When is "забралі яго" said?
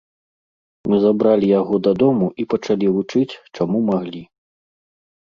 1.03-1.75